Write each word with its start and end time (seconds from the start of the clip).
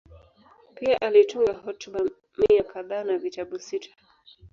Pia 0.75 1.01
alitunga 1.01 1.53
hotuba 1.53 1.99
mia 2.37 2.63
kadhaa 2.63 3.03
na 3.03 3.17
vitabu 3.17 3.59
sita. 3.59 3.89